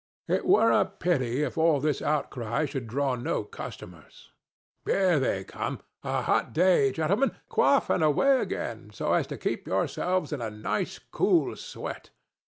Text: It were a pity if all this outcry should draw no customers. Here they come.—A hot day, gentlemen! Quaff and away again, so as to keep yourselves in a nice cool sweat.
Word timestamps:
It 0.27 0.47
were 0.47 0.71
a 0.71 0.83
pity 0.85 1.43
if 1.43 1.59
all 1.59 1.79
this 1.79 2.01
outcry 2.01 2.65
should 2.65 2.87
draw 2.87 3.13
no 3.13 3.43
customers. 3.43 4.31
Here 4.83 5.19
they 5.19 5.43
come.—A 5.43 6.23
hot 6.23 6.53
day, 6.53 6.91
gentlemen! 6.91 7.33
Quaff 7.49 7.87
and 7.91 8.03
away 8.03 8.39
again, 8.39 8.89
so 8.91 9.13
as 9.13 9.27
to 9.27 9.37
keep 9.37 9.67
yourselves 9.67 10.33
in 10.33 10.41
a 10.41 10.49
nice 10.49 10.97
cool 10.97 11.55
sweat. 11.55 12.09